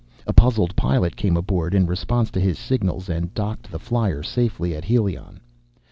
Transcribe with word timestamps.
A 0.25 0.33
puzzled 0.33 0.75
pilot 0.75 1.15
came 1.15 1.37
aboard, 1.37 1.75
in 1.75 1.85
response 1.85 2.31
to 2.31 2.39
his 2.39 2.57
signals, 2.57 3.07
and 3.07 3.31
docked 3.35 3.69
the 3.71 3.77
flier 3.77 4.23
safely 4.23 4.73
at 4.75 4.83
Helion. 4.85 5.39